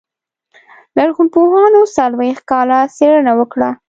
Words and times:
لرغونپوهانو 0.97 1.81
څلوېښت 1.95 2.43
کاله 2.51 2.79
څېړنه 2.95 3.31
وکړه. 3.39 3.69